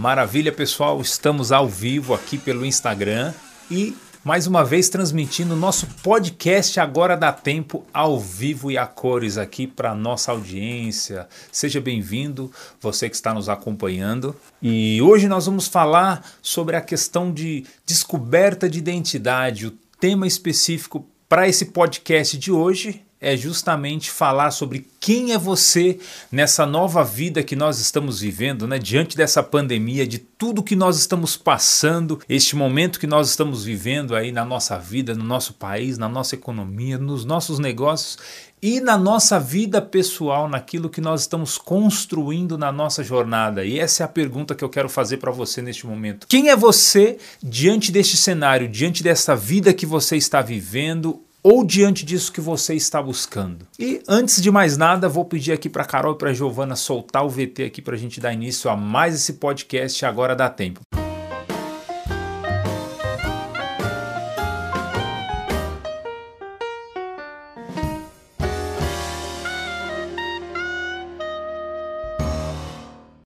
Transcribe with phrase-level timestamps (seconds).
[0.00, 0.98] Maravilha, pessoal.
[1.02, 3.34] Estamos ao vivo aqui pelo Instagram
[3.70, 9.36] e mais uma vez transmitindo nosso podcast Agora Dá Tempo ao vivo e a cores
[9.36, 11.28] aqui para nossa audiência.
[11.52, 12.50] Seja bem-vindo,
[12.80, 14.34] você que está nos acompanhando.
[14.62, 19.66] E hoje nós vamos falar sobre a questão de descoberta de identidade.
[19.66, 25.98] O tema específico para esse podcast de hoje é justamente falar sobre quem é você
[26.32, 28.78] nessa nova vida que nós estamos vivendo, né?
[28.78, 34.16] Diante dessa pandemia, de tudo que nós estamos passando, este momento que nós estamos vivendo
[34.16, 38.18] aí na nossa vida, no nosso país, na nossa economia, nos nossos negócios
[38.62, 43.64] e na nossa vida pessoal, naquilo que nós estamos construindo na nossa jornada.
[43.64, 46.26] E essa é a pergunta que eu quero fazer para você neste momento.
[46.26, 51.22] Quem é você diante deste cenário, diante dessa vida que você está vivendo?
[51.42, 53.66] Ou diante disso que você está buscando.
[53.78, 57.28] E antes de mais nada, vou pedir aqui para Carol e para Giovana soltar o
[57.28, 60.04] VT aqui para a gente dar início a mais esse podcast.
[60.04, 60.80] Agora dá tempo.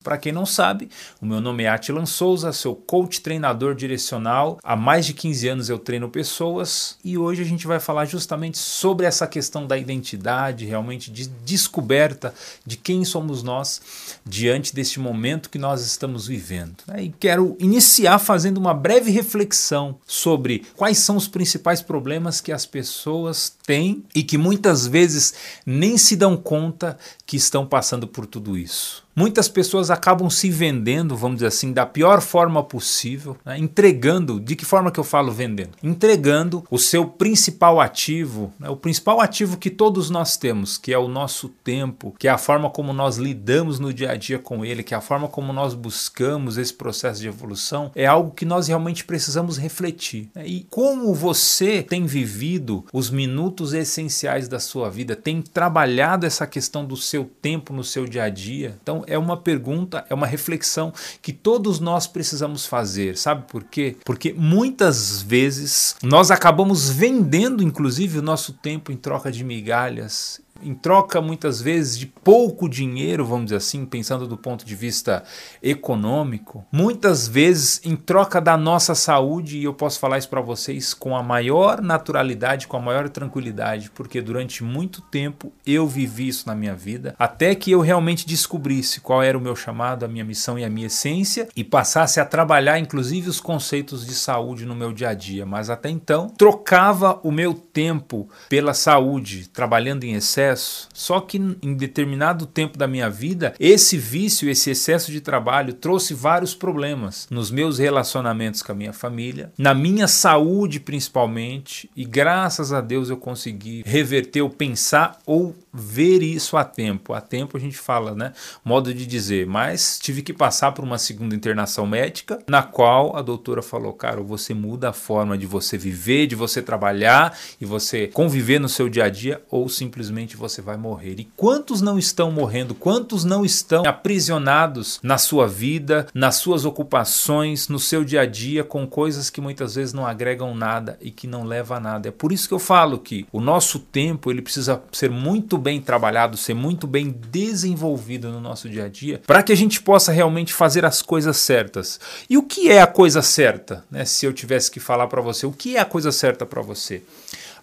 [0.05, 4.59] Para quem não sabe, o meu nome é Atilan Souza, sou coach treinador direcional.
[4.63, 8.59] Há mais de 15 anos eu treino pessoas e hoje a gente vai falar justamente
[8.59, 12.35] sobre essa questão da identidade, realmente de descoberta
[12.67, 13.81] de quem somos nós
[14.27, 16.77] diante deste momento que nós estamos vivendo.
[16.87, 17.05] Né?
[17.05, 22.67] E quero iniciar fazendo uma breve reflexão sobre quais são os principais problemas que as
[22.67, 25.33] pessoas têm e que muitas vezes
[25.65, 29.04] nem se dão conta que estão passando por tudo isso.
[29.17, 33.57] Muitas pessoas acabam se vendendo, vamos dizer assim, da pior forma possível, né?
[33.59, 34.41] entregando.
[34.41, 35.70] De que forma que eu falo vendendo?
[35.83, 38.69] Entregando o seu principal ativo, né?
[38.69, 42.39] o principal ativo que todos nós temos, que é o nosso tempo, que é a
[42.39, 45.53] forma como nós lidamos no dia a dia com ele, que é a forma como
[45.53, 50.29] nós buscamos esse processo de evolução, é algo que nós realmente precisamos refletir.
[50.35, 50.45] Né?
[50.47, 56.85] E como você tem vivido os minutos essenciais da sua vida, tem trabalhado essa questão
[56.85, 58.77] do seu tempo no seu dia a dia.
[58.83, 63.17] Então, é uma pergunta, é uma reflexão que todos nós precisamos fazer.
[63.17, 63.97] Sabe por quê?
[64.05, 70.75] Porque muitas vezes nós acabamos vendendo, inclusive, o nosso tempo em troca de migalhas em
[70.75, 75.23] troca muitas vezes de pouco dinheiro, vamos dizer assim, pensando do ponto de vista
[75.63, 80.95] econômico, muitas vezes em troca da nossa saúde, e eu posso falar isso para vocês
[80.95, 86.47] com a maior naturalidade, com a maior tranquilidade, porque durante muito tempo eu vivi isso
[86.47, 90.25] na minha vida, até que eu realmente descobrisse qual era o meu chamado, a minha
[90.25, 94.75] missão e a minha essência e passasse a trabalhar inclusive os conceitos de saúde no
[94.75, 100.14] meu dia a dia, mas até então trocava o meu tempo pela saúde, trabalhando em
[100.14, 100.89] excesso excesso.
[100.95, 106.15] Só que em determinado tempo da minha vida, esse vício, esse excesso de trabalho trouxe
[106.15, 112.73] vários problemas nos meus relacionamentos com a minha família, na minha saúde principalmente, e graças
[112.73, 117.12] a Deus eu consegui reverter o pensar ou ver isso a tempo.
[117.12, 118.33] A tempo a gente fala, né?
[118.64, 123.23] Modo de dizer, mas tive que passar por uma segunda internação médica, na qual a
[123.23, 128.06] doutora falou: "Cara, você muda a forma de você viver, de você trabalhar e você
[128.06, 131.17] conviver no seu dia a dia ou simplesmente você vai morrer".
[131.19, 132.75] E quantos não estão morrendo?
[132.75, 138.62] Quantos não estão aprisionados na sua vida, nas suas ocupações, no seu dia a dia
[138.62, 142.08] com coisas que muitas vezes não agregam nada e que não levam a nada.
[142.08, 145.81] É por isso que eu falo que o nosso tempo, ele precisa ser muito bem
[145.81, 150.12] trabalhado, ser muito bem desenvolvido no nosso dia a dia, para que a gente possa
[150.12, 151.99] realmente fazer as coisas certas.
[152.29, 153.82] E o que é a coisa certa?
[153.91, 154.05] Né?
[154.05, 157.02] Se eu tivesse que falar para você, o que é a coisa certa para você?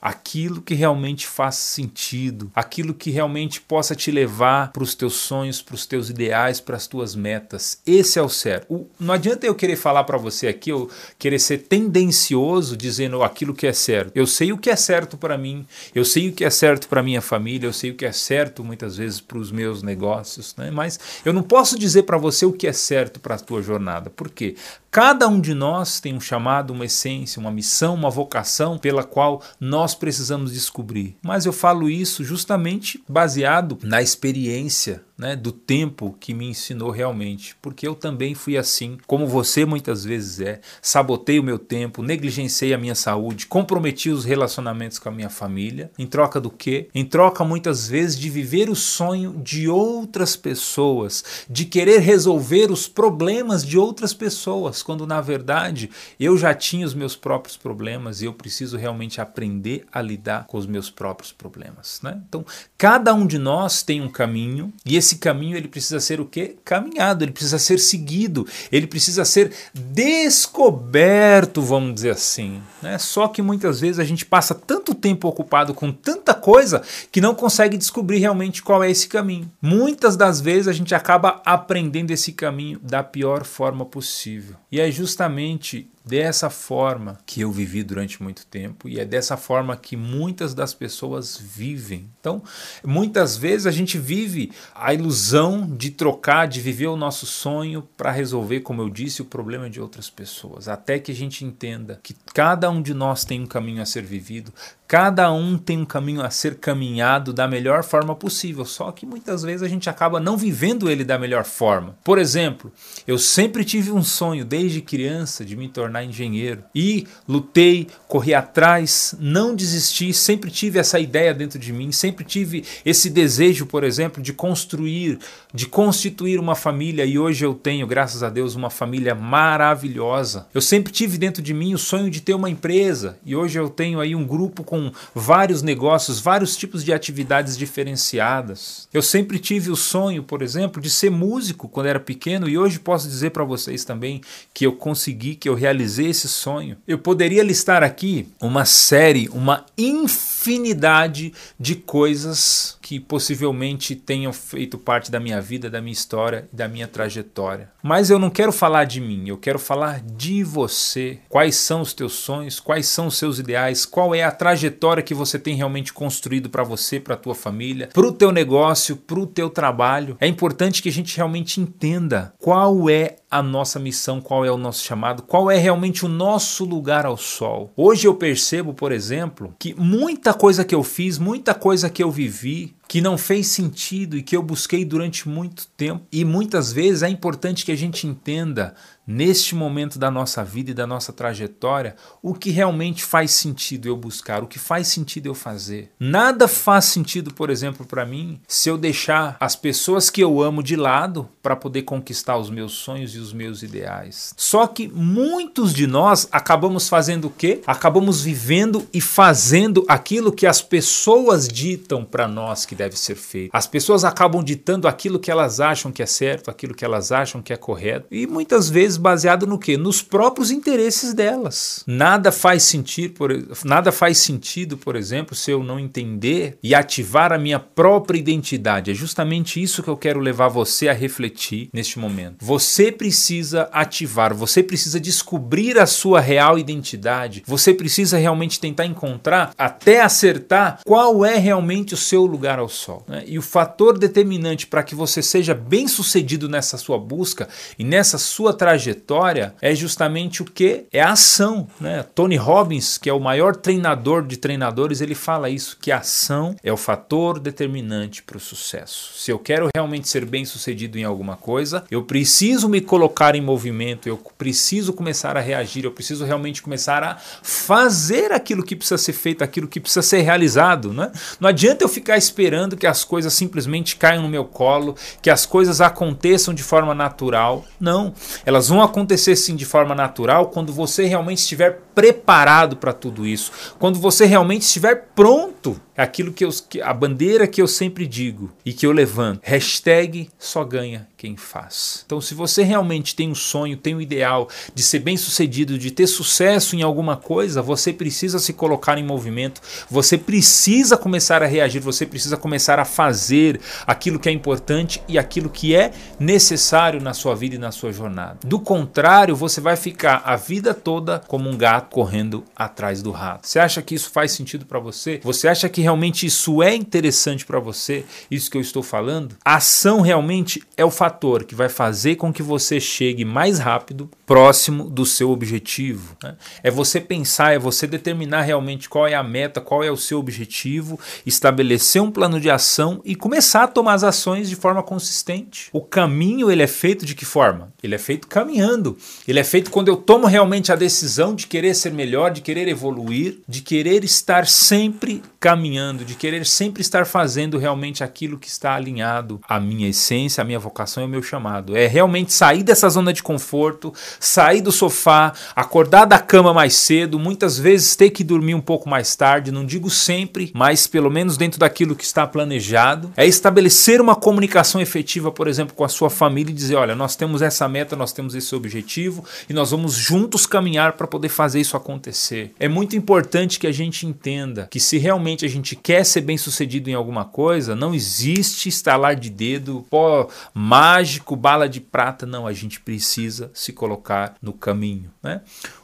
[0.02, 5.62] Aquilo que realmente faz sentido, aquilo que realmente possa te levar para os teus sonhos,
[5.62, 7.80] para os teus ideais, para as tuas metas.
[7.86, 8.74] Esse é o certo.
[8.74, 10.90] O, não adianta eu querer falar para você aqui, eu
[11.20, 14.12] querer ser tendencioso dizendo aquilo que é certo.
[14.16, 17.04] Eu sei o que é certo para mim, eu sei o que é certo para
[17.04, 20.72] minha família, eu sei o que é certo muitas vezes para os meus negócios, né?
[20.72, 24.10] mas eu não posso dizer para você o que é certo para a tua jornada.
[24.10, 24.56] Por quê?
[24.92, 29.42] Cada um de nós tem um chamado, uma essência, uma missão, uma vocação pela qual
[29.58, 31.16] nós precisamos descobrir.
[31.22, 37.56] Mas eu falo isso justamente baseado na experiência né, do tempo que me ensinou realmente,
[37.62, 40.60] porque eu também fui assim, como você muitas vezes é.
[40.82, 45.92] Sabotei o meu tempo, negligenciei a minha saúde, comprometi os relacionamentos com a minha família,
[46.00, 46.90] em troca do quê?
[46.96, 52.88] Em troca muitas vezes de viver o sonho de outras pessoas, de querer resolver os
[52.88, 58.26] problemas de outras pessoas, quando na verdade eu já tinha os meus próprios problemas e
[58.26, 62.20] eu preciso realmente aprender a lidar com os meus próprios problemas, né?
[62.28, 62.44] Então,
[62.76, 66.26] cada um de nós tem um caminho e esse esse caminho ele precisa ser o
[66.26, 66.56] quê?
[66.64, 72.62] Caminhado, ele precisa ser seguido, ele precisa ser descoberto, vamos dizer assim.
[72.82, 72.98] Né?
[72.98, 76.82] Só que muitas vezes a gente passa tanto tempo ocupado com tanta coisa
[77.12, 79.52] que não consegue descobrir realmente qual é esse caminho.
[79.62, 84.56] Muitas das vezes a gente acaba aprendendo esse caminho da pior forma possível.
[84.72, 89.78] E é justamente dessa forma que eu vivi durante muito tempo e é dessa forma
[89.78, 92.10] que muitas das pessoas vivem.
[92.20, 92.42] Então,
[92.84, 98.12] muitas vezes a gente vive a ilusão de trocar, de viver o nosso sonho para
[98.12, 102.16] resolver, como eu disse, o problema de outras pessoas, até que a gente entenda que
[102.34, 104.52] cada um de nós tem um caminho a ser vivido,
[104.92, 109.42] cada um tem um caminho a ser caminhado da melhor forma possível, só que muitas
[109.42, 111.96] vezes a gente acaba não vivendo ele da melhor forma.
[112.04, 112.70] Por exemplo,
[113.08, 116.66] eu sempre tive um sonho desde criança de me tornar engenheiro.
[116.76, 122.66] E lutei, corri atrás, não desisti, sempre tive essa ideia dentro de mim, sempre tive
[122.84, 125.20] esse desejo, por exemplo, de construir,
[125.54, 130.48] de constituir uma família e hoje eu tenho, graças a Deus, uma família maravilhosa.
[130.54, 133.70] Eu sempre tive dentro de mim o sonho de ter uma empresa e hoje eu
[133.70, 134.81] tenho aí um grupo com
[135.14, 138.88] vários negócios, vários tipos de atividades diferenciadas.
[138.94, 142.80] Eu sempre tive o sonho, por exemplo, de ser músico quando era pequeno e hoje
[142.80, 144.22] posso dizer para vocês também
[144.54, 146.78] que eu consegui, que eu realizei esse sonho.
[146.88, 155.10] Eu poderia listar aqui uma série, uma infinidade de coisas que possivelmente tenham feito parte
[155.10, 157.72] da minha vida, da minha história e da minha trajetória.
[157.82, 161.20] Mas eu não quero falar de mim, eu quero falar de você.
[161.30, 162.60] Quais são os teus sonhos?
[162.60, 163.86] Quais são os seus ideais?
[163.86, 168.06] Qual é a trajetória que você tem realmente construído para você, para tua família, para
[168.06, 170.18] o teu negócio, para o teu trabalho?
[170.20, 174.58] É importante que a gente realmente entenda qual é a nossa missão, qual é o
[174.58, 177.72] nosso chamado, qual é realmente o nosso lugar ao sol.
[177.78, 182.12] Hoje eu percebo, por exemplo, que muita coisa que eu fiz, muita coisa que eu
[182.12, 186.06] vivi, que não fez sentido e que eu busquei durante muito tempo.
[186.12, 190.74] E muitas vezes é importante que a gente entenda neste momento da nossa vida e
[190.74, 195.34] da nossa trajetória, o que realmente faz sentido eu buscar, o que faz sentido eu
[195.34, 195.92] fazer.
[196.00, 200.62] Nada faz sentido, por exemplo, para mim, se eu deixar as pessoas que eu amo
[200.64, 204.34] de lado para poder conquistar os meus sonhos e os meus ideais.
[204.38, 207.62] Só que muitos de nós acabamos fazendo o quê?
[207.66, 213.52] Acabamos vivendo e fazendo aquilo que as pessoas ditam para nós que deve ser feito.
[213.54, 217.42] As pessoas acabam ditando aquilo que elas acham que é certo, aquilo que elas acham
[217.42, 219.78] que é correto, e muitas vezes baseado no que?
[219.78, 221.84] Nos próprios interesses delas.
[221.86, 223.32] Nada faz sentido, por,
[223.64, 228.90] nada faz sentido, por exemplo, se eu não entender e ativar a minha própria identidade.
[228.90, 232.44] É justamente isso que eu quero levar você a refletir neste momento.
[232.44, 237.44] Você precisa ativar, você precisa descobrir a sua real identidade.
[237.46, 243.04] Você precisa realmente tentar encontrar até acertar qual é realmente o seu lugar ao sol.
[243.08, 243.24] Né?
[243.28, 248.18] E o fator determinante para que você seja bem sucedido nessa sua busca e nessa
[248.18, 250.86] sua trajetória é justamente o que?
[250.92, 251.68] É a ação.
[251.80, 252.06] Né?
[252.16, 256.56] Tony Robbins, que é o maior treinador de treinadores, ele fala isso: que a ação
[256.64, 259.14] é o fator determinante para o sucesso.
[259.18, 263.42] Se eu quero realmente ser bem sucedido em alguma coisa, eu preciso me colocar em
[263.42, 268.98] movimento, eu preciso começar a reagir, eu preciso realmente começar a fazer aquilo que precisa
[268.98, 270.94] ser feito, aquilo que precisa ser realizado.
[270.94, 271.12] Né?
[271.40, 275.46] Não adianta eu ficar esperando que as coisas simplesmente caiam no meu colo, que as
[275.46, 277.66] coisas aconteçam de forma natural.
[277.80, 278.14] Não,
[278.46, 283.52] elas vão acontecer sim de forma natural quando você realmente estiver preparado para tudo isso,
[283.80, 285.80] quando você realmente estiver pronto.
[286.02, 286.50] Aquilo que eu,
[286.84, 289.42] a bandeira que eu sempre digo e que eu levanto.
[289.44, 292.02] Hashtag só ganha quem faz.
[292.04, 295.92] Então, se você realmente tem um sonho, tem um ideal de ser bem sucedido, de
[295.92, 301.46] ter sucesso em alguma coisa, você precisa se colocar em movimento, você precisa começar a
[301.46, 307.00] reagir, você precisa começar a fazer aquilo que é importante e aquilo que é necessário
[307.00, 308.40] na sua vida e na sua jornada.
[308.44, 313.48] Do contrário, você vai ficar a vida toda como um gato correndo atrás do rato.
[313.48, 315.22] Você acha que isso faz sentido para você?
[315.24, 318.06] Você acha que realmente isso é interessante para você?
[318.30, 319.36] Isso que eu estou falando?
[319.44, 324.10] A ação realmente é o fator que vai fazer com que você chegue mais rápido
[324.26, 326.16] próximo do seu objetivo.
[326.24, 326.36] Né?
[326.64, 330.18] É você pensar, é você determinar realmente qual é a meta, qual é o seu
[330.18, 335.70] objetivo, estabelecer um plano de ação e começar a tomar as ações de forma consistente.
[335.74, 337.74] O caminho ele é feito de que forma?
[337.84, 338.98] Ele é feito caminhando.
[339.28, 342.70] Ele é feito quando eu tomo realmente a decisão de querer ser melhor, de querer
[342.70, 348.76] evoluir, de querer estar sempre caminhando, de querer sempre estar fazendo realmente aquilo que está
[348.76, 351.76] alinhado à minha essência, à minha vocação e ao meu chamado.
[351.76, 357.20] É realmente sair dessa zona de conforto, sair do sofá, acordar da cama mais cedo,
[357.20, 361.38] muitas vezes ter que dormir um pouco mais tarde, não digo sempre, mas pelo menos
[361.38, 366.10] dentro daquilo que está planejado, é estabelecer uma comunicação efetiva, por exemplo, com a sua
[366.10, 369.96] família e dizer: olha, nós temos essa meta, nós temos esse objetivo e nós vamos
[369.96, 372.54] juntos caminhar para poder fazer isso acontecer.
[372.60, 376.38] É muito importante que a gente entenda que se realmente a gente quer ser bem
[376.38, 382.48] sucedido em alguma coisa, não existe estalar de dedo, pó mágico, bala de prata, não,
[382.48, 385.12] a gente precisa se colocar no caminho.
[385.22, 385.42] Né?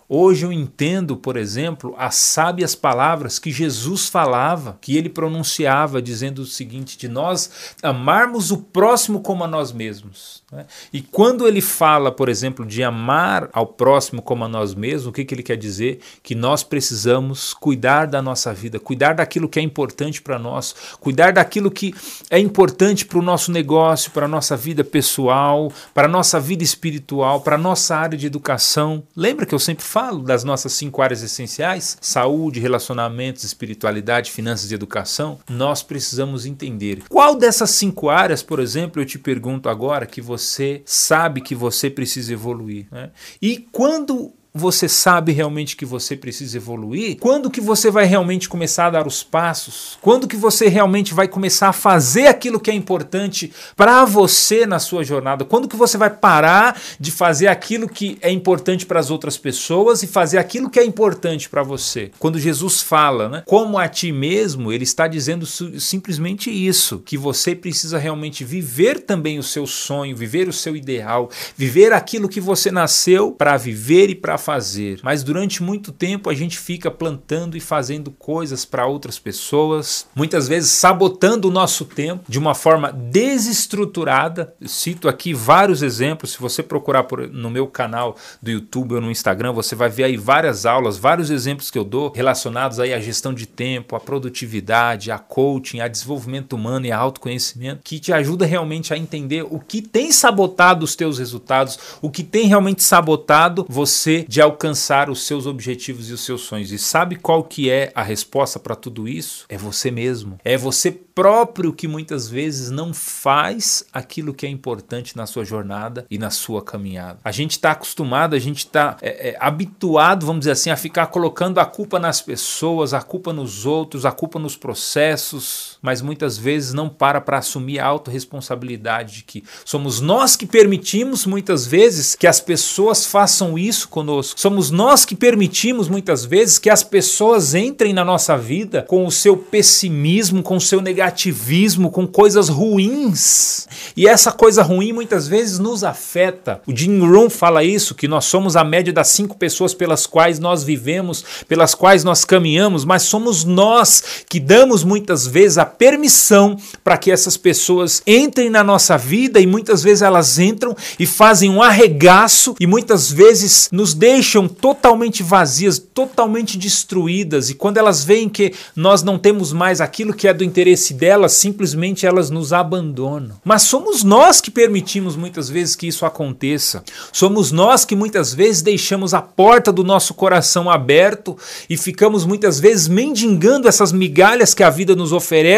[0.09, 6.43] Hoje eu entendo, por exemplo, as sábias palavras que Jesus falava, que ele pronunciava, dizendo
[6.43, 10.41] o seguinte: de nós amarmos o próximo como a nós mesmos.
[10.49, 10.65] Né?
[10.93, 15.11] E quando ele fala, por exemplo, de amar ao próximo como a nós mesmos, o
[15.11, 15.99] que, que ele quer dizer?
[16.23, 21.33] Que nós precisamos cuidar da nossa vida, cuidar daquilo que é importante para nós, cuidar
[21.33, 21.93] daquilo que
[22.29, 26.63] é importante para o nosso negócio, para a nossa vida pessoal, para a nossa vida
[26.63, 29.03] espiritual, para a nossa área de educação.
[29.13, 29.96] Lembra que eu sempre falo?
[29.97, 35.39] Falo das nossas cinco áreas essenciais: saúde, relacionamentos, espiritualidade, finanças e educação.
[35.49, 40.83] Nós precisamos entender qual dessas cinco áreas, por exemplo, eu te pergunto agora que você
[40.85, 42.85] sabe que você precisa evoluir.
[42.91, 43.09] Né?
[43.41, 47.17] E quando você sabe realmente que você precisa evoluir?
[47.19, 49.97] Quando que você vai realmente começar a dar os passos?
[50.01, 54.79] Quando que você realmente vai começar a fazer aquilo que é importante para você na
[54.79, 55.45] sua jornada?
[55.45, 60.01] Quando que você vai parar de fazer aquilo que é importante para as outras pessoas
[60.01, 62.11] e fazer aquilo que é importante para você?
[62.17, 67.55] Quando Jesus fala, né, como a ti mesmo, ele está dizendo simplesmente isso, que você
[67.55, 72.71] precisa realmente viver também o seu sonho, viver o seu ideal, viver aquilo que você
[72.71, 77.59] nasceu para viver e para fazer, mas durante muito tempo a gente fica plantando e
[77.59, 84.53] fazendo coisas para outras pessoas, muitas vezes sabotando o nosso tempo de uma forma desestruturada.
[84.59, 89.01] Eu cito aqui vários exemplos, se você procurar por, no meu canal do YouTube ou
[89.01, 92.93] no Instagram, você vai ver aí várias aulas, vários exemplos que eu dou relacionados aí
[92.93, 97.99] à gestão de tempo, à produtividade, a coaching, a desenvolvimento humano e a autoconhecimento, que
[97.99, 102.47] te ajuda realmente a entender o que tem sabotado os teus resultados, o que tem
[102.47, 106.71] realmente sabotado você de alcançar os seus objetivos e os seus sonhos.
[106.71, 109.45] E sabe qual que é a resposta para tudo isso?
[109.49, 110.39] É você mesmo.
[110.43, 116.05] É você próprio que muitas vezes não faz aquilo que é importante na sua jornada
[116.11, 117.17] e na sua caminhada.
[117.23, 121.07] A gente está acostumado, a gente está é, é, habituado, vamos dizer assim, a ficar
[121.07, 126.37] colocando a culpa nas pessoas, a culpa nos outros, a culpa nos processos, mas muitas
[126.37, 132.13] vezes não para para assumir a autorresponsabilidade de que somos nós que permitimos muitas vezes
[132.13, 134.37] que as pessoas façam isso conosco.
[134.37, 139.11] Somos nós que permitimos muitas vezes que as pessoas entrem na nossa vida com o
[139.11, 143.65] seu pessimismo, com o seu negativismo com coisas ruins.
[143.95, 146.61] E essa coisa ruim muitas vezes nos afeta.
[146.67, 150.37] O Jim Rohn fala isso, que nós somos a média das cinco pessoas pelas quais
[150.37, 156.57] nós vivemos, pelas quais nós caminhamos, mas somos nós que damos muitas vezes a permissão
[156.83, 161.49] para que essas pessoas entrem na nossa vida e muitas vezes elas entram e fazem
[161.49, 167.49] um arregaço e muitas vezes nos deixam totalmente vazias, totalmente destruídas.
[167.49, 171.33] E quando elas veem que nós não temos mais aquilo que é do interesse delas,
[171.33, 173.35] simplesmente elas nos abandonam.
[173.43, 176.83] Mas somos nós que permitimos muitas vezes que isso aconteça.
[177.11, 181.37] Somos nós que muitas vezes deixamos a porta do nosso coração aberto
[181.69, 185.56] e ficamos muitas vezes mendigando essas migalhas que a vida nos oferece,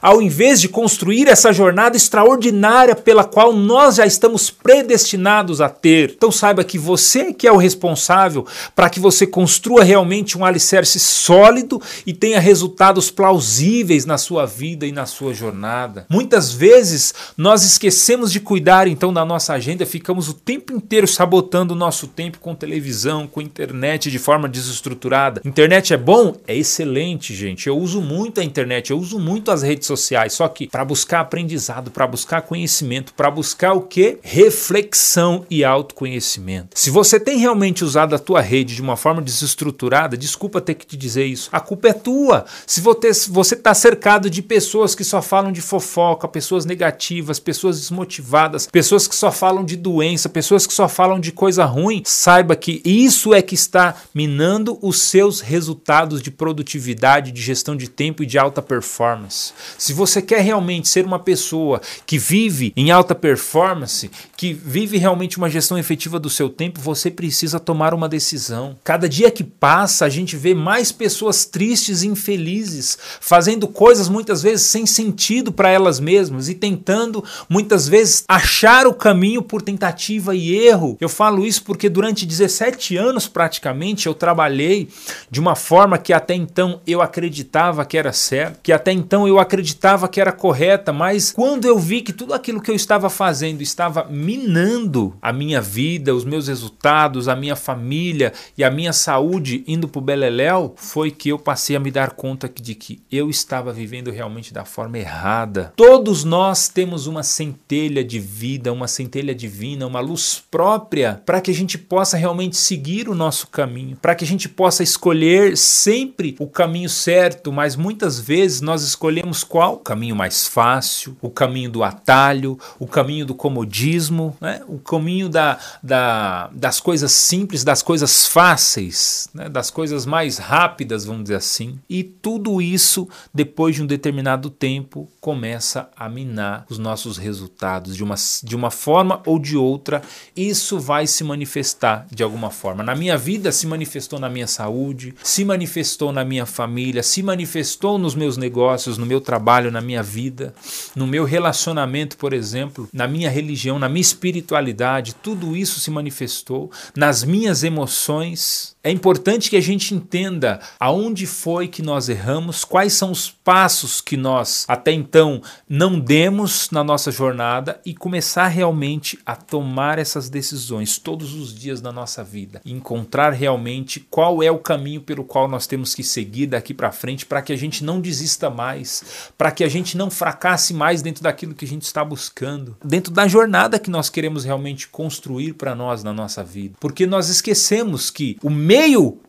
[0.00, 6.12] ao invés de construir essa jornada extraordinária pela qual nós já estamos predestinados a ter.
[6.16, 10.98] Então saiba que você que é o responsável para que você construa realmente um alicerce
[11.00, 16.04] sólido e tenha resultados plausíveis na sua vida vida e na sua jornada.
[16.10, 21.74] Muitas vezes nós esquecemos de cuidar então da nossa agenda, ficamos o tempo inteiro sabotando
[21.74, 25.40] o nosso tempo com televisão, com internet de forma desestruturada.
[25.44, 26.36] Internet é bom?
[26.46, 27.66] É excelente, gente.
[27.66, 31.20] Eu uso muito a internet, eu uso muito as redes sociais, só que para buscar
[31.20, 34.18] aprendizado, para buscar conhecimento, para buscar o que?
[34.22, 36.78] Reflexão e autoconhecimento.
[36.78, 40.86] Se você tem realmente usado a tua rede de uma forma desestruturada, desculpa ter que
[40.86, 41.48] te dizer isso.
[41.52, 42.44] A culpa é tua.
[42.66, 48.66] Se você está cercado de pessoas que só falam de fofoca, pessoas negativas, pessoas desmotivadas,
[48.66, 52.80] pessoas que só falam de doença, pessoas que só falam de coisa ruim, saiba que
[52.84, 58.26] isso é que está minando os seus resultados de produtividade, de gestão de tempo e
[58.26, 59.27] de alta performance.
[59.30, 65.38] Se você quer realmente ser uma pessoa que vive em alta performance, que vive realmente
[65.38, 68.76] uma gestão efetiva do seu tempo, você precisa tomar uma decisão.
[68.84, 74.42] Cada dia que passa, a gente vê mais pessoas tristes e infelizes, fazendo coisas muitas
[74.42, 80.34] vezes sem sentido para elas mesmas e tentando muitas vezes achar o caminho por tentativa
[80.34, 80.96] e erro.
[81.00, 84.88] Eu falo isso porque durante 17 anos praticamente eu trabalhei
[85.30, 89.38] de uma forma que até então eu acreditava que era certa, que até então eu
[89.38, 93.62] acreditava que era correta, mas quando eu vi que tudo aquilo que eu estava fazendo
[93.62, 99.64] estava minando a minha vida, os meus resultados, a minha família e a minha saúde
[99.66, 103.72] indo pro beleléu, foi que eu passei a me dar conta de que eu estava
[103.72, 105.72] vivendo realmente da forma errada.
[105.76, 111.50] Todos nós temos uma centelha de vida, uma centelha divina, uma luz própria para que
[111.50, 116.36] a gente possa realmente seguir o nosso caminho, para que a gente possa escolher sempre
[116.38, 119.07] o caminho certo, mas muitas vezes nós escolhemos
[119.48, 119.74] qual?
[119.74, 124.62] O caminho mais fácil, o caminho do atalho, o caminho do comodismo, né?
[124.68, 129.48] o caminho da, da, das coisas simples, das coisas fáceis, né?
[129.48, 131.78] das coisas mais rápidas, vamos dizer assim.
[131.88, 138.02] E tudo isso, depois de um determinado tempo, começa a minar os nossos resultados de
[138.02, 140.02] uma, de uma forma ou de outra.
[140.36, 142.82] Isso vai se manifestar de alguma forma.
[142.82, 147.98] Na minha vida, se manifestou na minha saúde, se manifestou na minha família, se manifestou
[147.98, 150.54] nos meus negócios, no meu trabalho, na minha vida,
[150.94, 156.70] no meu relacionamento, por exemplo, na minha religião, na minha espiritualidade, tudo isso se manifestou
[156.96, 158.76] nas minhas emoções.
[158.88, 164.00] É importante que a gente entenda aonde foi que nós erramos, quais são os passos
[164.00, 170.30] que nós até então não demos na nossa jornada e começar realmente a tomar essas
[170.30, 175.48] decisões todos os dias da nossa vida, encontrar realmente qual é o caminho pelo qual
[175.48, 179.50] nós temos que seguir daqui para frente para que a gente não desista mais, para
[179.50, 183.28] que a gente não fracasse mais dentro daquilo que a gente está buscando, dentro da
[183.28, 186.76] jornada que nós queremos realmente construir para nós na nossa vida.
[186.80, 188.77] Porque nós esquecemos que o meio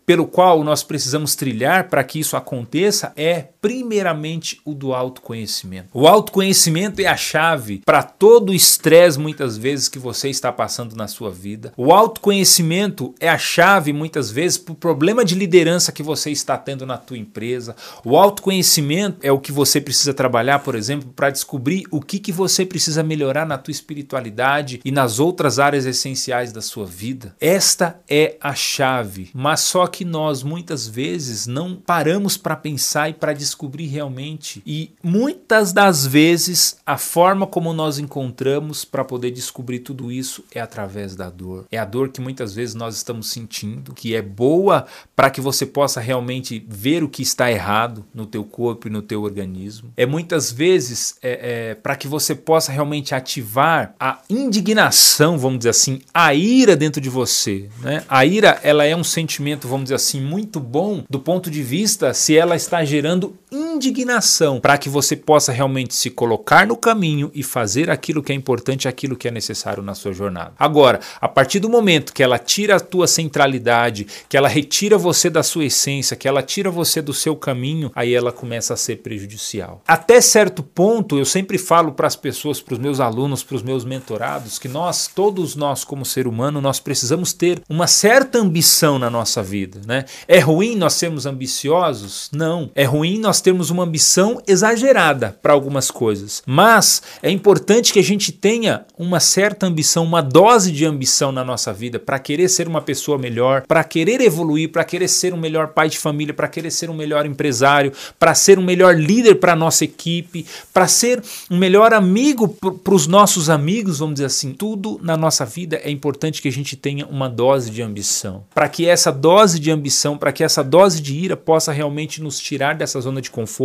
[0.10, 5.90] pelo qual nós precisamos trilhar para que isso aconteça é, primeiramente, o do autoconhecimento.
[5.94, 10.96] O autoconhecimento é a chave para todo o estresse, muitas vezes, que você está passando
[10.96, 11.72] na sua vida.
[11.78, 16.58] O autoconhecimento é a chave, muitas vezes, para o problema de liderança que você está
[16.58, 17.76] tendo na tua empresa.
[18.04, 22.32] O autoconhecimento é o que você precisa trabalhar, por exemplo, para descobrir o que, que
[22.32, 27.36] você precisa melhorar na tua espiritualidade e nas outras áreas essenciais da sua vida.
[27.40, 33.14] Esta é a chave, mas só que nós muitas vezes não paramos para pensar e
[33.14, 34.62] para descobrir realmente.
[34.66, 40.60] E muitas das vezes a forma como nós encontramos para poder descobrir tudo isso é
[40.60, 41.66] através da dor.
[41.72, 44.86] É a dor que muitas vezes nós estamos sentindo, que é boa
[45.16, 49.02] para que você possa realmente ver o que está errado no teu corpo e no
[49.02, 49.94] teu organismo.
[49.96, 55.70] É muitas vezes é, é, para que você possa realmente ativar a indignação, vamos dizer
[55.70, 57.70] assim, a ira dentro de você.
[57.80, 58.04] Né?
[58.10, 59.19] A ira ela é um sentimento,
[59.68, 63.36] vamos dizer assim, muito bom do ponto de vista se ela está gerando
[63.80, 68.36] indignação para que você possa realmente se colocar no caminho e fazer aquilo que é
[68.36, 70.52] importante, aquilo que é necessário na sua jornada.
[70.60, 75.30] Agora, a partir do momento que ela tira a tua centralidade, que ela retira você
[75.30, 78.98] da sua essência, que ela tira você do seu caminho, aí ela começa a ser
[78.98, 79.82] prejudicial.
[79.88, 83.64] Até certo ponto, eu sempre falo para as pessoas, para os meus alunos, para os
[83.64, 89.00] meus mentorados, que nós, todos nós como ser humano, nós precisamos ter uma certa ambição
[89.00, 90.06] na nossa vida, né?
[90.28, 92.30] É ruim nós sermos ambiciosos?
[92.34, 92.70] Não.
[92.76, 96.42] É ruim nós termos uma ambição exagerada para algumas coisas.
[96.46, 101.44] Mas é importante que a gente tenha uma certa ambição, uma dose de ambição na
[101.44, 105.38] nossa vida para querer ser uma pessoa melhor, para querer evoluir, para querer ser um
[105.38, 109.36] melhor pai de família, para querer ser um melhor empresário, para ser um melhor líder
[109.36, 114.54] para nossa equipe, para ser um melhor amigo para os nossos amigos, vamos dizer assim.
[114.54, 118.44] Tudo na nossa vida é importante que a gente tenha uma dose de ambição.
[118.54, 122.40] Para que essa dose de ambição, para que essa dose de ira possa realmente nos
[122.40, 123.59] tirar dessa zona de conforto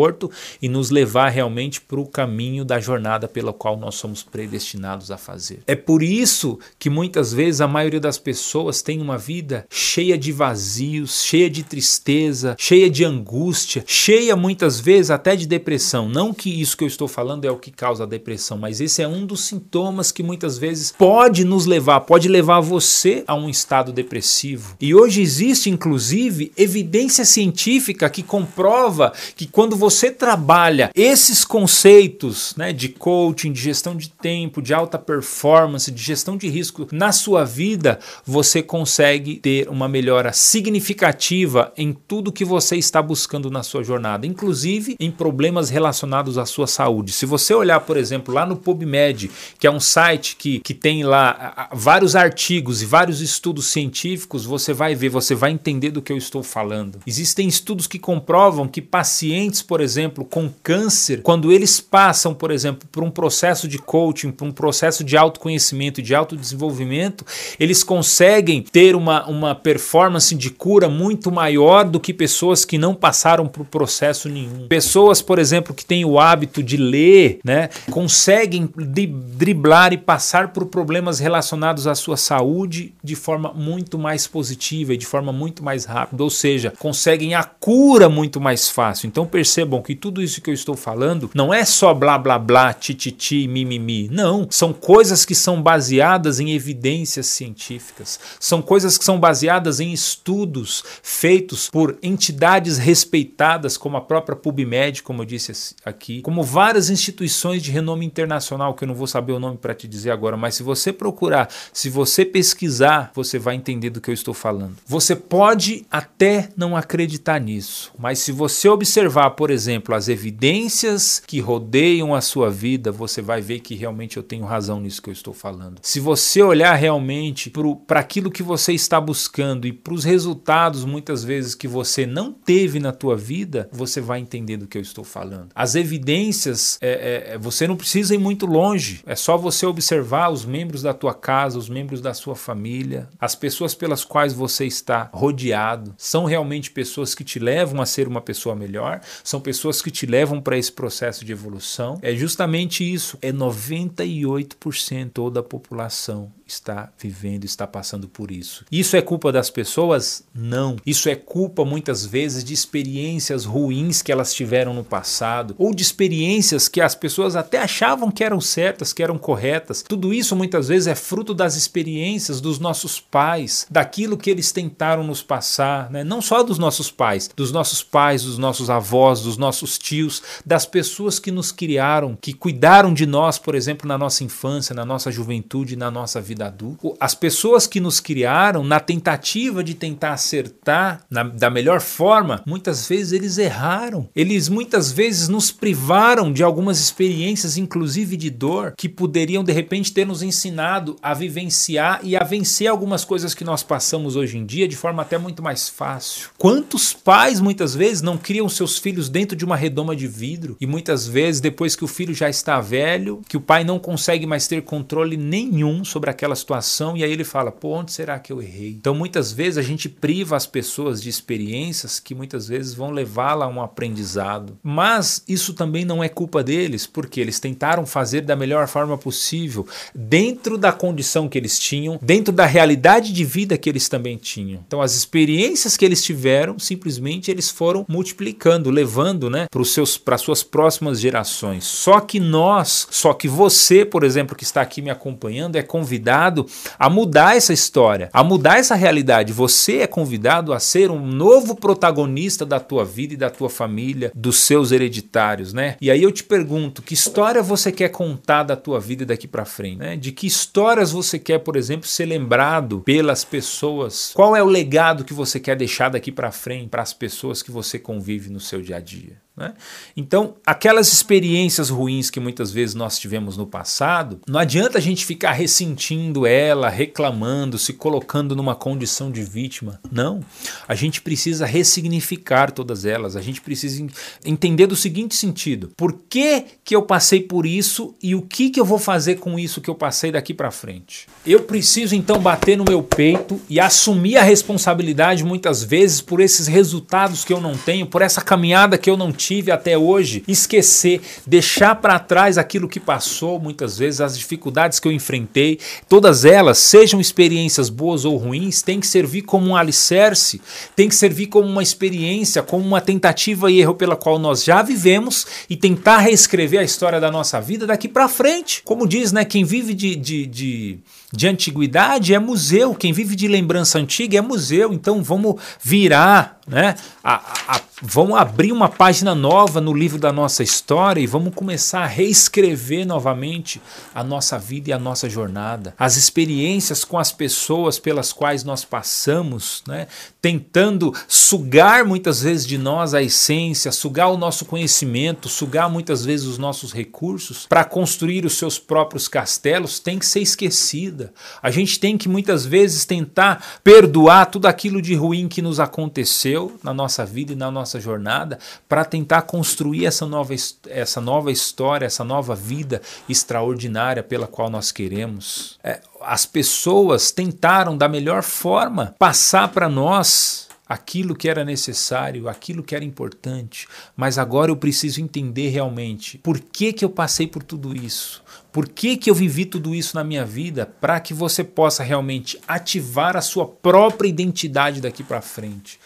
[0.60, 5.16] e nos levar realmente para o caminho da jornada pela qual nós somos predestinados a
[5.16, 5.60] fazer.
[5.66, 10.32] É por isso que muitas vezes a maioria das pessoas tem uma vida cheia de
[10.32, 16.08] vazios, cheia de tristeza, cheia de angústia, cheia muitas vezes até de depressão.
[16.08, 19.02] Não que isso que eu estou falando é o que causa a depressão, mas esse
[19.02, 23.48] é um dos sintomas que muitas vezes pode nos levar, pode levar você a um
[23.48, 24.76] estado depressivo.
[24.80, 32.54] E hoje existe inclusive evidência científica que comprova que quando quando você trabalha esses conceitos
[32.56, 37.10] né, de coaching, de gestão de tempo, de alta performance, de gestão de risco na
[37.10, 43.62] sua vida, você consegue ter uma melhora significativa em tudo que você está buscando na
[43.64, 47.12] sua jornada, inclusive em problemas relacionados à sua saúde.
[47.12, 51.02] Se você olhar, por exemplo, lá no PubMed, que é um site que, que tem
[51.02, 56.12] lá vários artigos e vários estudos científicos, você vai ver, você vai entender do que
[56.12, 57.00] eu estou falando.
[57.06, 62.86] Existem estudos que comprovam que pacientes, por exemplo, com câncer, quando eles passam, por exemplo,
[62.92, 67.24] por um processo de coaching, por um processo de autoconhecimento e de autodesenvolvimento,
[67.58, 72.94] eles conseguem ter uma, uma performance de cura muito maior do que pessoas que não
[72.94, 74.68] passaram por processo nenhum.
[74.68, 80.66] Pessoas, por exemplo, que têm o hábito de ler, né, conseguem driblar e passar por
[80.66, 85.84] problemas relacionados à sua saúde de forma muito mais positiva e de forma muito mais
[85.84, 89.06] rápida, ou seja, conseguem a cura muito mais fácil.
[89.06, 92.72] Então percebam que tudo isso que eu estou falando não é só blá blá blá,
[92.72, 94.08] tititi, mimimi.
[94.10, 98.18] Não, são coisas que são baseadas em evidências científicas.
[98.40, 105.02] São coisas que são baseadas em estudos feitos por entidades respeitadas como a própria PubMed,
[105.04, 109.32] como eu disse aqui, como várias instituições de renome internacional que eu não vou saber
[109.32, 113.54] o nome para te dizer agora, mas se você procurar, se você pesquisar, você vai
[113.54, 114.76] entender do que eu estou falando.
[114.86, 121.40] Você pode até não acreditar nisso, mas se você observar, por exemplo, as evidências que
[121.40, 125.12] rodeiam a sua vida, você vai ver que realmente eu tenho razão nisso que eu
[125.12, 125.80] estou falando.
[125.82, 127.52] Se você olhar realmente
[127.86, 132.32] para aquilo que você está buscando e para os resultados muitas vezes que você não
[132.32, 135.48] teve na tua vida, você vai entender do que eu estou falando.
[135.54, 140.44] As evidências, é, é, você não precisa ir muito longe, é só você observar os
[140.44, 145.10] membros da tua casa, os membros da sua família, as pessoas pelas quais você está
[145.12, 149.00] rodeado, são realmente pessoas que te levam a ser uma pessoa melhor,
[149.34, 151.98] são pessoas que te levam para esse processo de evolução.
[152.00, 158.64] É justamente isso, é 98% da população está vivendo, está passando por isso.
[158.70, 160.24] Isso é culpa das pessoas?
[160.34, 160.76] Não.
[160.86, 165.82] Isso é culpa muitas vezes de experiências ruins que elas tiveram no passado ou de
[165.82, 169.82] experiências que as pessoas até achavam que eram certas, que eram corretas.
[169.82, 175.04] Tudo isso muitas vezes é fruto das experiências dos nossos pais, daquilo que eles tentaram
[175.04, 176.04] nos passar, né?
[176.04, 180.66] não só dos nossos pais, dos nossos pais, dos nossos avós, dos nossos tios, das
[180.66, 185.10] pessoas que nos criaram, que cuidaram de nós, por exemplo, na nossa infância, na nossa
[185.10, 186.74] juventude, na nossa vida vida adulta.
[187.00, 192.86] As pessoas que nos criaram, na tentativa de tentar acertar na, da melhor forma, muitas
[192.86, 194.08] vezes eles erraram.
[194.14, 199.92] Eles muitas vezes nos privaram de algumas experiências, inclusive de dor, que poderiam de repente
[199.92, 204.44] ter nos ensinado a vivenciar e a vencer algumas coisas que nós passamos hoje em
[204.44, 206.30] dia de forma até muito mais fácil.
[206.38, 210.66] Quantos pais muitas vezes não criam seus filhos dentro de uma redoma de vidro e
[210.66, 214.46] muitas vezes depois que o filho já está velho, que o pai não consegue mais
[214.46, 218.32] ter controle nenhum sobre aquela aquela situação e aí ele fala: pô, onde será que
[218.32, 218.70] eu errei?
[218.70, 223.44] Então muitas vezes a gente priva as pessoas de experiências que muitas vezes vão levá-la
[223.44, 224.58] a um aprendizado.
[224.62, 229.66] Mas isso também não é culpa deles, porque eles tentaram fazer da melhor forma possível,
[229.94, 234.62] dentro da condição que eles tinham, dentro da realidade de vida que eles também tinham.
[234.66, 239.98] Então as experiências que eles tiveram, simplesmente eles foram multiplicando, levando, né, para os seus
[239.98, 241.64] para suas próximas gerações.
[241.64, 246.13] Só que nós, só que você, por exemplo, que está aqui me acompanhando, é convidado
[246.14, 246.46] convidado
[246.78, 249.32] a mudar essa história, a mudar essa realidade.
[249.32, 254.12] Você é convidado a ser um novo protagonista da tua vida e da tua família,
[254.14, 255.76] dos seus hereditários, né?
[255.80, 259.44] E aí eu te pergunto, que história você quer contar da tua vida daqui para
[259.44, 259.96] frente, né?
[259.96, 264.12] De que histórias você quer, por exemplo, ser lembrado pelas pessoas?
[264.14, 267.50] Qual é o legado que você quer deixar daqui para frente para as pessoas que
[267.50, 269.23] você convive no seu dia a dia?
[269.36, 269.52] Né?
[269.96, 275.04] Então, aquelas experiências ruins que muitas vezes nós tivemos no passado, não adianta a gente
[275.04, 279.80] ficar ressentindo ela, reclamando, se colocando numa condição de vítima.
[279.90, 280.20] Não.
[280.68, 283.16] A gente precisa ressignificar todas elas.
[283.16, 283.84] A gente precisa
[284.24, 288.60] entender do seguinte sentido: por que, que eu passei por isso e o que, que
[288.60, 291.08] eu vou fazer com isso que eu passei daqui para frente?
[291.26, 296.46] Eu preciso então bater no meu peito e assumir a responsabilidade muitas vezes por esses
[296.46, 300.22] resultados que eu não tenho, por essa caminhada que eu não tive tive até hoje,
[300.28, 305.58] esquecer, deixar para trás aquilo que passou, muitas vezes as dificuldades que eu enfrentei,
[305.88, 310.42] todas elas, sejam experiências boas ou ruins, tem que servir como um alicerce,
[310.76, 314.60] tem que servir como uma experiência, como uma tentativa e erro pela qual nós já
[314.60, 318.60] vivemos e tentar reescrever a história da nossa vida daqui para frente.
[318.62, 320.78] Como diz, né, quem vive de, de, de
[321.14, 326.74] de antiguidade é museu, quem vive de lembrança antiga é museu, então vamos virar né,
[327.02, 327.14] a,
[327.46, 331.86] a, vamos abrir uma página nova no livro da nossa história e vamos começar a
[331.86, 333.60] reescrever novamente
[333.94, 338.64] a nossa vida e a nossa jornada, as experiências com as pessoas pelas quais nós
[338.64, 339.86] passamos, né?
[340.20, 346.26] tentando sugar muitas vezes de nós a essência, sugar o nosso conhecimento, sugar muitas vezes
[346.26, 351.12] os nossos recursos para construir os seus próprios castelos, tem que ser esquecida.
[351.42, 356.58] A gente tem que muitas vezes tentar perdoar tudo aquilo de ruim que nos aconteceu
[356.62, 360.34] na nossa vida e na nossa jornada para tentar construir essa nova,
[360.68, 365.58] essa nova história, essa nova vida extraordinária pela qual nós queremos.
[365.62, 372.62] É, as pessoas tentaram da melhor forma passar para nós aquilo que era necessário, aquilo
[372.62, 377.42] que era importante, mas agora eu preciso entender realmente por que, que eu passei por
[377.42, 381.44] tudo isso, por que, que eu vivi tudo isso na minha vida, para que você
[381.44, 385.78] possa realmente ativar a sua própria identidade daqui para frente.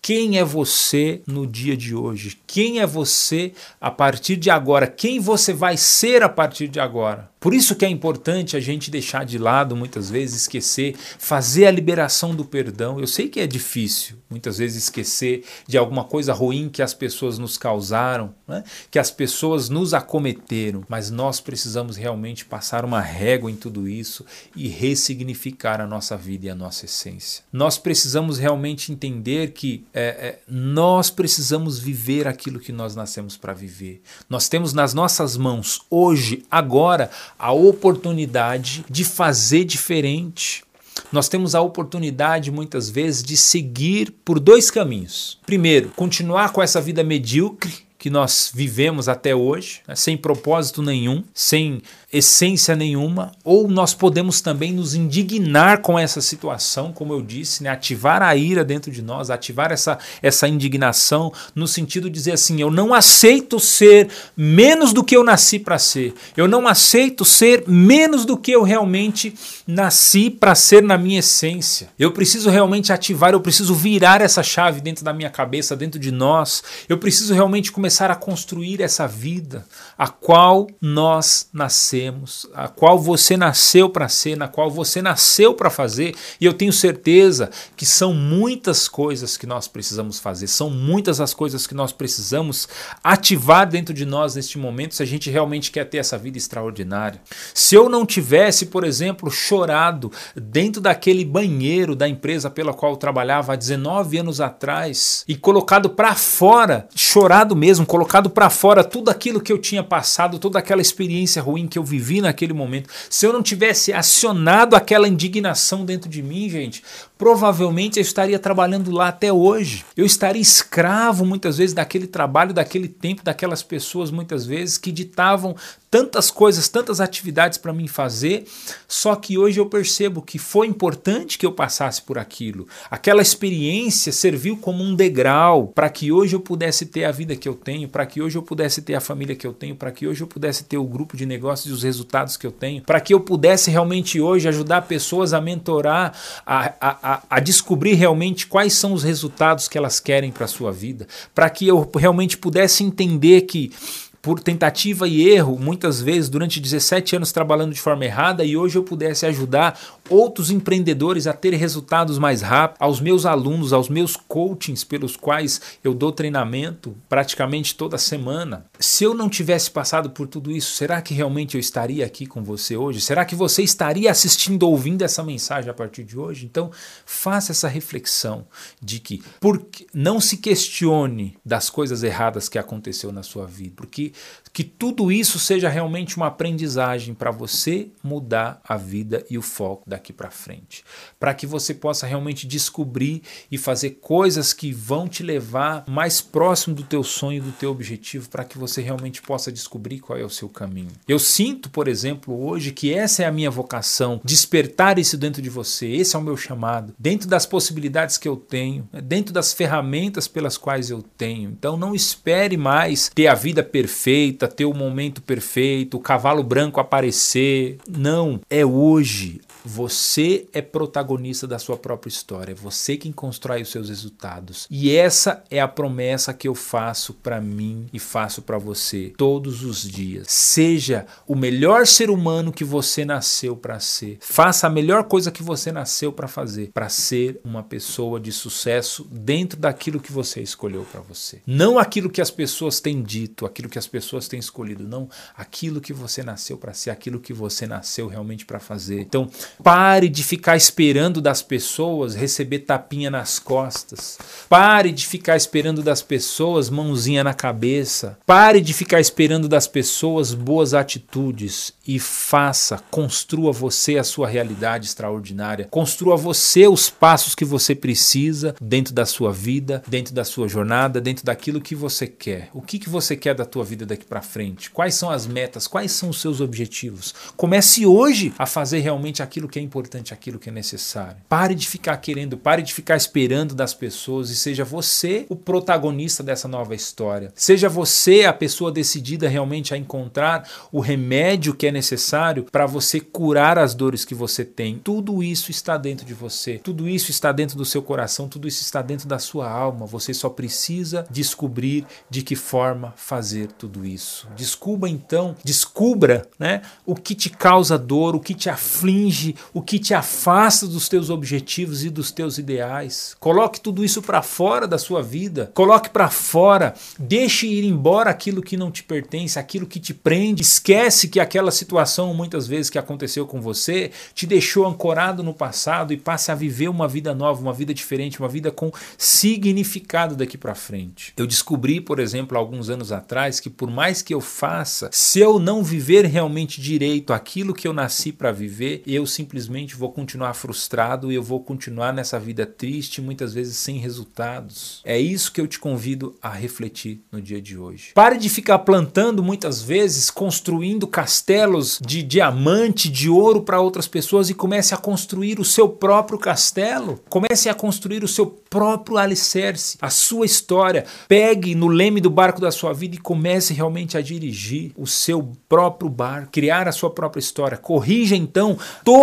[0.00, 2.38] Quem é você no dia de hoje?
[2.46, 4.86] Quem é você a partir de agora?
[4.86, 7.30] Quem você vai ser a partir de agora?
[7.40, 11.70] Por isso que é importante a gente deixar de lado, muitas vezes, esquecer, fazer a
[11.70, 12.98] liberação do perdão.
[12.98, 17.38] Eu sei que é difícil, muitas vezes, esquecer de alguma coisa ruim que as pessoas
[17.38, 18.64] nos causaram, né?
[18.90, 24.24] que as pessoas nos acometeram, mas nós precisamos realmente passar uma régua em tudo isso
[24.56, 27.44] e ressignificar a nossa vida e a nossa essência.
[27.52, 33.52] Nós precisamos realmente entender que é, é, nós precisamos viver aquilo que nós nascemos para
[33.52, 34.02] viver.
[34.28, 40.62] Nós temos nas nossas mãos, hoje, agora, a oportunidade de fazer diferente.
[41.10, 45.38] Nós temos a oportunidade, muitas vezes, de seguir por dois caminhos.
[45.46, 51.24] Primeiro, continuar com essa vida medíocre que nós vivemos até hoje, né, sem propósito nenhum,
[51.34, 57.62] sem essência nenhuma, ou nós podemos também nos indignar com essa situação, como eu disse,
[57.62, 57.68] né?
[57.68, 62.62] ativar a ira dentro de nós, ativar essa, essa indignação, no sentido de dizer assim:
[62.62, 67.64] eu não aceito ser menos do que eu nasci para ser, eu não aceito ser
[67.68, 69.34] menos do que eu realmente
[69.66, 71.90] nasci para ser na minha essência.
[71.98, 76.10] Eu preciso realmente ativar, eu preciso virar essa chave dentro da minha cabeça, dentro de
[76.10, 79.66] nós, eu preciso realmente começar a construir essa vida
[79.98, 85.54] a qual nós nascemos nascemos, a qual você nasceu para ser, na qual você nasceu
[85.54, 90.70] para fazer, e eu tenho certeza que são muitas coisas que nós precisamos fazer, são
[90.70, 92.68] muitas as coisas que nós precisamos
[93.02, 97.20] ativar dentro de nós neste momento se a gente realmente quer ter essa vida extraordinária.
[97.52, 102.96] Se eu não tivesse, por exemplo, chorado dentro daquele banheiro da empresa pela qual eu
[102.96, 109.10] trabalhava há 19 anos atrás e colocado para fora, chorado mesmo, colocado para fora tudo
[109.10, 113.26] aquilo que eu tinha passado, toda aquela experiência ruim que eu vivi naquele momento, se
[113.26, 116.82] eu não tivesse acionado aquela indignação dentro de mim, gente,
[117.16, 119.84] provavelmente eu estaria trabalhando lá até hoje.
[119.96, 125.56] Eu estaria escravo muitas vezes daquele trabalho, daquele tempo, daquelas pessoas muitas vezes que ditavam
[125.90, 128.44] tantas coisas, tantas atividades para mim fazer,
[128.86, 132.66] só que hoje eu percebo que foi importante que eu passasse por aquilo.
[132.90, 137.48] Aquela experiência serviu como um degrau para que hoje eu pudesse ter a vida que
[137.48, 140.06] eu tenho, para que hoje eu pudesse ter a família que eu tenho, para que
[140.06, 143.00] hoje eu pudesse ter o grupo de negócios e os resultados que eu tenho, para
[143.00, 146.12] que eu pudesse realmente hoje ajudar pessoas a mentorar,
[146.44, 150.70] a, a, a descobrir realmente quais são os resultados que elas querem para a sua
[150.70, 153.72] vida, para que eu realmente pudesse entender que
[154.20, 158.76] por tentativa e erro, muitas vezes durante 17 anos trabalhando de forma errada, e hoje
[158.76, 159.78] eu pudesse ajudar
[160.08, 165.60] outros empreendedores a ter resultados mais rápidos, aos meus alunos, aos meus coachings pelos quais
[165.82, 168.66] eu dou treinamento praticamente toda semana.
[168.78, 172.42] Se eu não tivesse passado por tudo isso, será que realmente eu estaria aqui com
[172.42, 173.00] você hoje?
[173.00, 176.46] Será que você estaria assistindo, ouvindo essa mensagem a partir de hoje?
[176.46, 176.70] Então,
[177.04, 178.46] faça essa reflexão
[178.80, 184.12] de que porque não se questione das coisas erradas que aconteceu na sua vida, porque
[184.52, 189.88] que tudo isso seja realmente uma aprendizagem para você mudar a vida e o foco
[189.98, 190.84] daqui para frente,
[191.18, 196.74] para que você possa realmente descobrir e fazer coisas que vão te levar mais próximo
[196.74, 200.30] do teu sonho, do teu objetivo, para que você realmente possa descobrir qual é o
[200.30, 200.92] seu caminho.
[201.06, 205.50] Eu sinto, por exemplo, hoje que essa é a minha vocação, despertar isso dentro de
[205.50, 209.52] você, esse é o meu chamado, dentro das possibilidades que eu tenho, né, dentro das
[209.52, 211.50] ferramentas pelas quais eu tenho.
[211.50, 216.80] Então não espere mais ter a vida perfeita, ter o momento perfeito, o cavalo branco
[216.80, 217.78] aparecer.
[217.88, 219.40] Não, é hoje.
[219.70, 224.66] Você é protagonista da sua própria história, é você quem constrói os seus resultados.
[224.70, 229.62] E essa é a promessa que eu faço para mim e faço para você todos
[229.62, 230.26] os dias.
[230.30, 234.16] Seja o melhor ser humano que você nasceu para ser.
[234.22, 239.06] Faça a melhor coisa que você nasceu para fazer, para ser uma pessoa de sucesso
[239.12, 241.42] dentro daquilo que você escolheu para você.
[241.46, 245.78] Não aquilo que as pessoas têm dito, aquilo que as pessoas têm escolhido, não aquilo
[245.78, 249.02] que você nasceu para ser, aquilo que você nasceu realmente para fazer.
[249.02, 249.30] Então,
[249.62, 254.18] pare de ficar esperando das pessoas receber tapinha nas costas.
[254.48, 258.18] Pare de ficar esperando das pessoas mãozinha na cabeça.
[258.26, 264.86] Pare de ficar esperando das pessoas boas atitudes e faça, construa você a sua realidade
[264.86, 265.66] extraordinária.
[265.70, 271.00] Construa você os passos que você precisa dentro da sua vida, dentro da sua jornada,
[271.00, 272.50] dentro daquilo que você quer.
[272.52, 274.70] O que, que você quer da tua vida daqui para frente?
[274.70, 275.66] Quais são as metas?
[275.66, 277.14] Quais são os seus objetivos?
[277.36, 281.18] Comece hoje a fazer realmente aquilo que é importante, aquilo que é necessário.
[281.28, 286.22] Pare de ficar querendo, pare de ficar esperando das pessoas e seja você o protagonista
[286.22, 287.30] dessa nova história.
[287.34, 293.00] Seja você a pessoa decidida realmente a encontrar o remédio que é necessário para você
[293.00, 294.78] curar as dores que você tem.
[294.78, 298.62] Tudo isso está dentro de você, tudo isso está dentro do seu coração, tudo isso
[298.62, 299.84] está dentro da sua alma.
[299.86, 304.28] Você só precisa descobrir de que forma fazer tudo isso.
[304.34, 309.78] Descubra então, descubra, né, o que te causa dor, o que te aflige, o que
[309.78, 313.16] te afasta dos teus objetivos e dos teus ideais.
[313.18, 315.50] Coloque tudo isso para fora da sua vida.
[315.54, 320.42] Coloque para fora, deixe ir embora aquilo que não te pertence, aquilo que te prende.
[320.42, 325.92] Esquece que aquela situação muitas vezes, que aconteceu com você, te deixou ancorado no passado
[325.92, 330.36] e passe a viver uma vida nova, uma vida diferente, uma vida com significado daqui
[330.36, 331.12] para frente.
[331.16, 335.38] Eu descobri, por exemplo, alguns anos atrás, que por mais que eu faça, se eu
[335.38, 341.10] não viver realmente direito aquilo que eu nasci para viver, eu simplesmente vou continuar frustrado
[341.10, 344.80] e eu vou continuar nessa vida triste, muitas vezes sem resultados.
[344.84, 347.90] É isso que eu te convido a refletir no dia de hoje.
[347.94, 354.30] Pare de ficar plantando muitas vezes, construindo castelos de diamante, de ouro para outras pessoas
[354.30, 357.00] e comece a construir o seu próprio castelo.
[357.08, 360.84] Comece a construir o seu próprio alicerce, a sua história.
[361.08, 365.32] Pegue no leme do barco da sua vida e comece realmente a dirigir o seu
[365.48, 367.56] próprio barco, criar a sua própria história.
[367.58, 368.56] Corrija então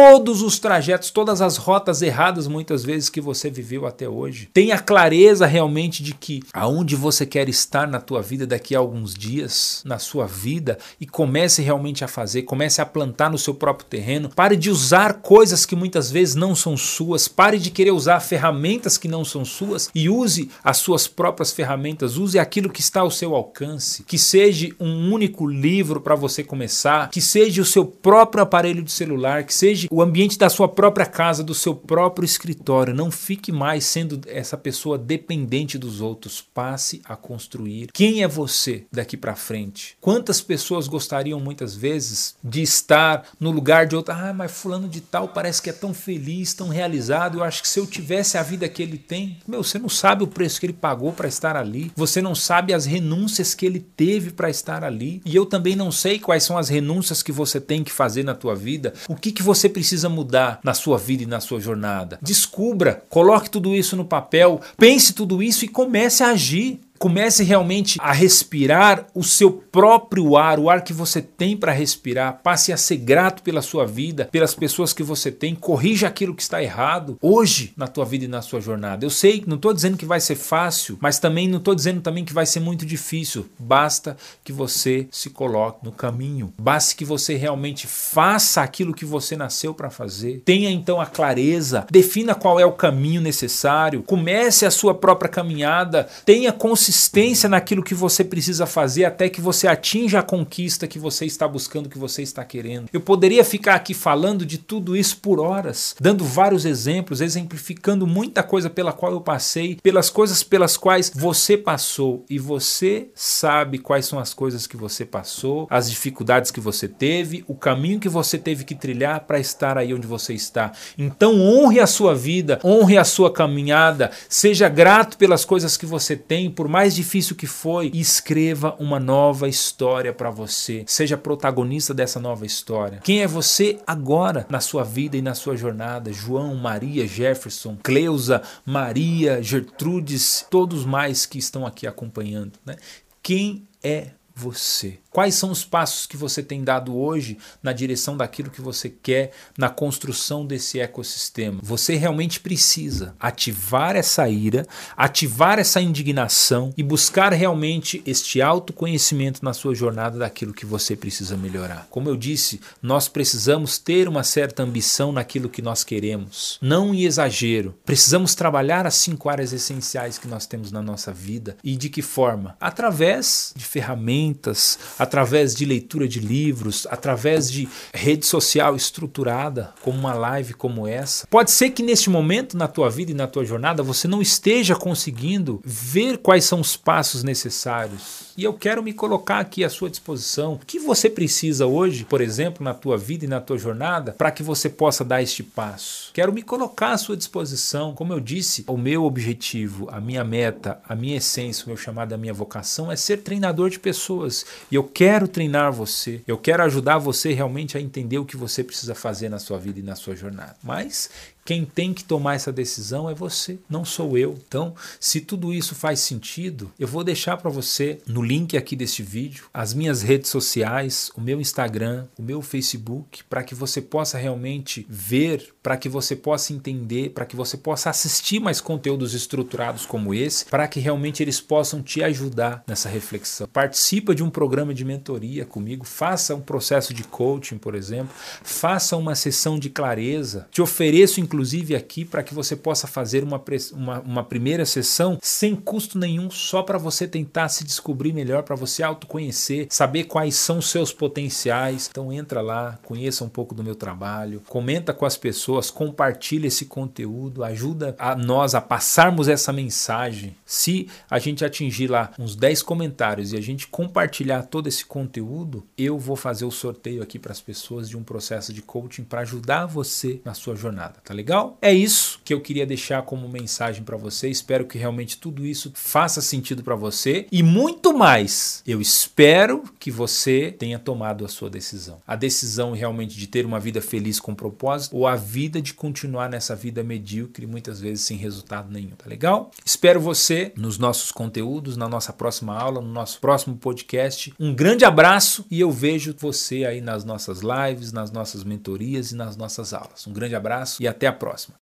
[0.06, 4.48] todos os trajetos, todas as rotas erradas muitas vezes que você viveu até hoje.
[4.54, 9.15] Tenha clareza realmente de que aonde você quer estar na tua vida daqui a alguns
[9.15, 13.88] dias, na sua vida e comece realmente a fazer comece a plantar no seu próprio
[13.88, 14.30] terreno.
[14.30, 17.28] Pare de usar coisas que muitas vezes não são suas.
[17.28, 22.15] Pare de querer usar ferramentas que não são suas e use as suas próprias ferramentas.
[22.15, 24.04] Use aquilo que está ao seu alcance.
[24.04, 28.91] Que seja um único livro para você começar, que seja o seu próprio aparelho de
[28.91, 32.93] celular, que seja o ambiente da sua própria casa, do seu próprio escritório.
[32.93, 36.41] Não fique mais sendo essa pessoa dependente dos outros.
[36.41, 37.88] Passe a construir.
[37.93, 39.95] Quem é você daqui para frente?
[40.01, 44.13] Quantas pessoas gostariam muitas vezes de estar no lugar de outro.
[44.13, 47.38] Ah, mas fulano de tal parece que é tão feliz, tão realizado.
[47.38, 50.25] Eu acho que se eu tivesse a vida que ele tem, meu, você não sabe
[50.25, 51.89] o preço que ele pagou para estar ali.
[51.95, 55.21] Você não sabe as renúncias que ele teve para estar ali.
[55.23, 58.36] E eu também não sei quais são as renúncias que você tem que fazer na
[58.36, 58.93] tua vida.
[59.08, 62.17] O que que você precisa mudar na sua vida e na sua jornada?
[62.21, 66.80] Descubra, coloque tudo isso no papel, pense tudo isso e comece a agir.
[66.97, 72.39] Comece realmente a respirar o seu próprio ar, o ar que você tem para respirar.
[72.41, 75.53] Passe a ser grato pela sua vida, pelas pessoas que você tem.
[75.53, 79.05] Corrija aquilo que está errado hoje na tua vida e na sua jornada.
[79.05, 82.23] Eu sei, não estou dizendo que vai ser fácil, mas também não estou dizendo também
[82.23, 83.45] que vai ser muito difícil.
[83.60, 86.53] Basta que você se coloque no caminho.
[86.58, 90.41] Basta que você realmente faça aquilo que você nasceu para fazer.
[90.45, 94.03] Tenha então a clareza, defina qual é o caminho necessário.
[94.03, 96.08] Comece a sua própria caminhada.
[96.25, 101.00] Tenha consciência consistência naquilo que você precisa fazer até que você atinja a conquista que
[101.00, 102.89] você está buscando, que você está querendo.
[102.93, 108.43] Eu poderia ficar aqui falando de tudo isso por horas, dando vários exemplos, exemplificando muita
[108.43, 114.06] coisa pela qual eu passei, pelas coisas pelas quais você passou e você sabe quais
[114.06, 118.38] são as coisas que você passou, as dificuldades que você teve, o caminho que você
[118.38, 120.71] teve que trilhar para estar aí onde você está.
[120.95, 126.15] Então honre a sua vida, honre a sua caminhada, seja grato pelas coisas que você
[126.15, 130.83] tem, por mais difícil que foi, escreva uma nova história para você.
[130.85, 132.99] Seja protagonista dessa nova história.
[133.01, 136.11] Quem é você agora na sua vida e na sua jornada?
[136.11, 142.75] João, Maria, Jefferson, Cleusa, Maria, Gertrudes, todos mais que estão aqui acompanhando, né?
[143.23, 144.99] Quem é você?
[145.15, 149.32] Quais são os passos que você tem dado hoje na direção daquilo que você quer,
[149.58, 151.62] na construção desse ecossistema?
[151.63, 159.54] Você realmente precisa ativar essa ira, ativar essa indignação e buscar realmente este autoconhecimento na
[159.54, 161.88] sua jornada daquilo que você precisa melhorar.
[161.89, 167.04] Como eu disse, nós precisamos ter uma certa ambição naquilo que nós queremos, não em
[167.06, 167.73] exagero.
[167.86, 172.01] Precisamos trabalhar as cinco áreas essenciais que nós temos na nossa vida e de que
[172.01, 172.58] forma?
[172.60, 180.14] Através de ferramentas, através de leitura de livros, através de rede social estruturada, como uma
[180.14, 181.28] live como essa.
[181.28, 184.76] Pode ser que neste momento na tua vida e na tua jornada você não esteja
[184.76, 188.24] conseguindo ver quais são os passos necessários.
[188.38, 190.53] E eu quero me colocar aqui à sua disposição.
[190.53, 194.29] O que você precisa hoje, por exemplo, na tua vida e na tua jornada, para
[194.29, 196.11] que você possa dar este passo?
[196.13, 197.93] Quero me colocar à sua disposição.
[197.93, 202.11] Como eu disse, o meu objetivo, a minha meta, a minha essência, o meu chamado,
[202.11, 204.45] a minha vocação é ser treinador de pessoas.
[204.69, 206.21] E eu quero treinar você.
[206.27, 209.79] Eu quero ajudar você realmente a entender o que você precisa fazer na sua vida
[209.79, 210.57] e na sua jornada.
[210.61, 211.09] Mas
[211.46, 214.36] quem tem que tomar essa decisão é você, não sou eu.
[214.48, 219.04] Então, se tudo isso faz sentido, eu vou deixar para você no link aqui deste
[219.04, 224.18] vídeo as minhas redes sociais, o meu Instagram, o meu Facebook, para que você possa
[224.18, 229.84] realmente ver, para que você possa entender, para que você possa assistir mais conteúdos estruturados
[229.84, 233.47] como esse, para que realmente eles possam te ajudar nessa reflexão.
[233.47, 238.13] Participa de um programa de mentoria comigo, faça um processo de coaching, por exemplo,
[238.43, 240.47] faça uma sessão de clareza.
[240.51, 243.43] Te ofereço inclusive aqui para que você possa fazer uma,
[243.74, 248.55] uma, uma primeira sessão sem custo nenhum, só para você tentar se descobrir melhor, para
[248.55, 251.88] você autoconhecer, saber quais são os seus potenciais.
[251.89, 256.66] Então entra lá, conheça um pouco do meu trabalho, comenta com as pessoas, compartilha esse
[256.66, 260.36] conteúdo, ajuda a nós a passarmos essa mensagem.
[260.45, 265.66] Se a gente atingir lá uns 10 comentários e a gente compartilhar todo esse conteúdo,
[265.78, 269.22] eu vou fazer o sorteio aqui para as pessoas de um processo de coaching para
[269.22, 271.58] ajudar você na sua jornada, tá legal?
[271.62, 274.30] É isso que eu queria deixar como mensagem para você.
[274.30, 278.62] Espero que realmente tudo isso faça sentido para você e muito mais.
[278.66, 282.01] Eu espero que você tenha tomado a sua decisão.
[282.06, 285.16] A decisão realmente de ter uma vida feliz com propósito ou a
[285.50, 289.52] de continuar nessa vida medíocre, muitas vezes sem resultado nenhum, tá legal?
[289.64, 294.34] Espero você nos nossos conteúdos, na nossa próxima aula, no nosso próximo podcast.
[294.39, 299.16] Um grande abraço e eu vejo você aí nas nossas lives, nas nossas mentorias e
[299.16, 300.08] nas nossas aulas.
[300.08, 301.54] Um grande abraço e até a próxima.